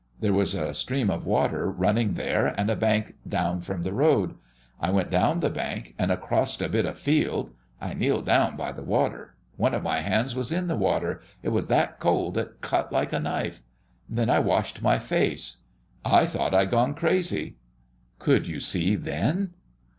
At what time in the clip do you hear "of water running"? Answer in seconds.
1.11-2.15